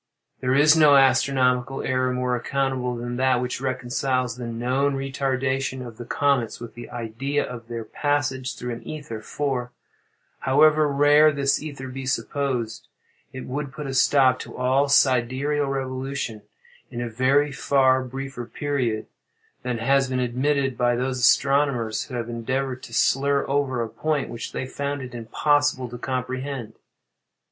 [0.39, 5.97] There is no astronomical error more unaccountable than that which reconciles the known retardation of
[5.97, 9.73] the comets with the idea of their passage through an ether: for,
[10.39, 12.87] however rare this ether be supposed,
[13.31, 16.41] it would put a stop to all sidereal revolution
[16.89, 19.05] in a very far briefer period
[19.61, 24.29] than has been admitted by those astronomers who have endeavored to slur over a point
[24.31, 26.73] which they found it impossible to comprehend.